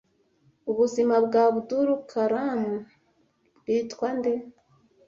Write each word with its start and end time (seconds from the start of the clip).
Ubuzima 0.71 1.15
bwa 1.25 1.41
Abdul 1.51 1.87
Kalam 2.11 2.61
bwitwa 3.59 4.07
nde 4.17 4.33